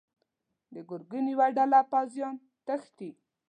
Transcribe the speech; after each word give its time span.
د 0.73 0.75
ګرګين 0.89 1.25
يوه 1.33 1.47
ډله 1.57 1.79
پوځيان 1.91 2.35
تښتي. 2.65 3.09